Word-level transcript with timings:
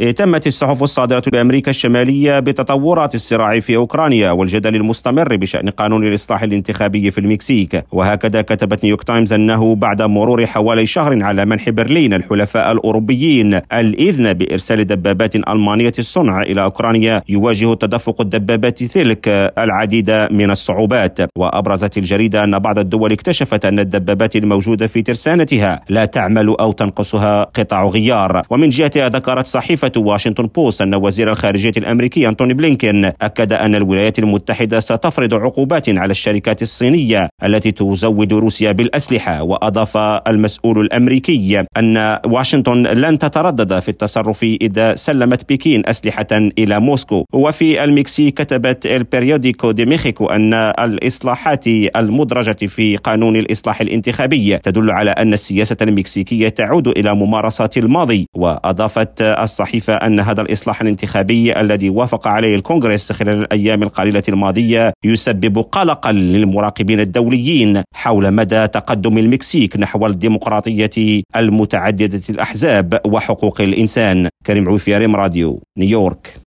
اهتمت 0.00 0.46
الصحف 0.46 0.82
الصادرة 0.82 1.22
بأمريكا 1.32 1.70
الشمالية 1.70 2.40
بتطورات 2.40 3.14
الصراع 3.14 3.60
في 3.60 3.76
أوكرانيا 3.76 4.30
والجدل 4.30 4.76
المستمر 4.76 5.36
بشأن 5.36 5.68
قانون 5.68 6.06
الإصلاح 6.06 6.42
الانتخابي 6.42 7.10
في 7.10 7.18
المكسيك. 7.18 7.84
وهكذا 7.92 8.42
كتبت 8.42 8.84
نيويورك 8.84 9.04
تايمز 9.04 9.32
أنه 9.32 9.74
بعد 9.74 10.02
مرور 10.02 10.46
حوالي 10.46 10.86
شهر 10.86 11.22
على 11.24 11.44
منح 11.44 11.70
برلين 11.70 12.14
الحلفاء 12.14 12.72
الأوروبيين 12.72 13.60
الإذن 13.72 14.32
بإرسال 14.32 14.86
دبابات 14.86 15.36
ألمانية 15.36 15.92
الصنع 15.98 16.42
إلى 16.42 16.62
أوكرانيا 16.62 17.22
يواجه 17.28 17.74
تدفق 17.74 18.20
الدبابات 18.20 18.82
تلك 18.82 19.28
العديد 19.58 20.10
من 20.30 20.50
الصعوبات. 20.50 21.18
وأبرزت 21.36 21.98
الجريدة 21.98 22.44
أن 22.44 22.58
بعض 22.58 22.78
الدول 22.78 23.12
اكتشفت 23.12 23.64
أن 23.64 23.78
الدبابات 23.78 24.36
الموجودة 24.36 24.86
في 24.86 25.02
ترسانتها 25.02 25.80
لا 25.88 26.04
تعمل 26.04 26.48
أو 26.48 26.72
تنقصها 26.72 27.44
قطع 27.44 27.84
غيار. 27.84 28.42
ومن 28.50 28.68
جهتها 28.68 29.08
ذكرت 29.08 29.46
صحيفة 29.46 29.87
واشنطن 29.96 30.46
بوست 30.46 30.82
أن 30.82 30.94
وزير 30.94 31.32
الخارجية 31.32 31.72
الأمريكي 31.76 32.28
أنتوني 32.28 32.54
بلينكين 32.54 33.04
أكد 33.04 33.52
أن 33.52 33.74
الولايات 33.74 34.18
المتحدة 34.18 34.80
ستفرض 34.80 35.34
عقوبات 35.34 35.88
على 35.88 36.10
الشركات 36.10 36.62
الصينية 36.62 37.28
التي 37.44 37.72
تزود 37.72 38.32
روسيا 38.32 38.72
بالأسلحة 38.72 39.42
وأضاف 39.42 39.96
المسؤول 40.28 40.80
الأمريكي 40.80 41.64
أن 41.76 42.18
واشنطن 42.26 42.82
لن 42.82 43.18
تتردد 43.18 43.78
في 43.78 43.88
التصرف 43.88 44.42
إذا 44.42 44.94
سلمت 44.94 45.52
بكين 45.52 45.82
أسلحة 45.86 46.26
إلى 46.32 46.80
موسكو. 46.80 47.24
وفي 47.32 47.84
المكسيك 47.84 48.34
كتبت 48.34 48.86
البريوديكو 48.86 49.70
دي 49.70 49.86
ميخيكو 49.86 50.26
أن 50.26 50.54
الإصلاحات 50.54 51.66
المدرجة 51.96 52.66
في 52.66 52.96
قانون 52.96 53.36
الإصلاح 53.36 53.80
الانتخابي 53.80 54.58
تدل 54.58 54.90
على 54.90 55.10
أن 55.10 55.32
السياسة 55.32 55.76
المكسيكية 55.82 56.48
تعود 56.48 56.88
إلى 56.88 57.14
ممارسات 57.14 57.76
الماضي 57.76 58.26
وأضافت 58.36 59.22
الصحيفة 59.22 59.77
أن 59.90 60.20
هذا 60.20 60.42
الإصلاح 60.42 60.80
الانتخابي 60.80 61.60
الذي 61.60 61.90
وافق 61.90 62.28
عليه 62.28 62.54
الكونغرس 62.54 63.12
خلال 63.12 63.42
الأيام 63.42 63.82
القليلة 63.82 64.22
الماضية 64.28 64.92
يسبب 65.04 65.58
قلقا 65.58 66.12
للمراقبين 66.12 67.00
الدوليين 67.00 67.82
حول 67.94 68.30
مدى 68.30 68.66
تقدم 68.66 69.18
المكسيك 69.18 69.76
نحو 69.76 70.06
الديمقراطية 70.06 71.22
المتعددة 71.36 72.22
الأحزاب 72.30 73.00
وحقوق 73.06 73.60
الإنسان. 73.60 74.28
كريم 74.46 74.68
عوفي 74.68 74.96
راديو 74.96 75.62
نيويورك. 75.78 76.40